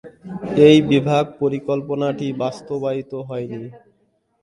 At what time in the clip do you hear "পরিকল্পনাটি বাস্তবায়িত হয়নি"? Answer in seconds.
1.41-3.61